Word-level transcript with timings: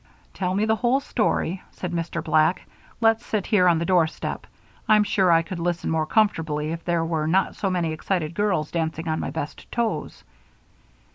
"Tell 0.33 0.55
me 0.55 0.65
the 0.65 0.77
whole 0.77 0.99
story," 0.99 1.61
said 1.69 1.91
Mr. 1.91 2.23
Black. 2.23 2.67
"Let's 3.01 3.23
sit 3.23 3.45
here 3.45 3.67
on 3.67 3.77
the 3.77 3.85
doorstep. 3.85 4.47
I'm 4.89 5.03
sure 5.03 5.31
I 5.31 5.43
could 5.43 5.59
listen 5.59 5.91
more 5.91 6.07
comfortably 6.07 6.71
if 6.71 6.83
there 6.83 7.05
were 7.05 7.27
not 7.27 7.55
so 7.55 7.69
many 7.69 7.91
excited 7.91 8.33
girls 8.33 8.71
dancing 8.71 9.07
on 9.07 9.19
my 9.19 9.29
best 9.29 9.71
toes." 9.71 10.23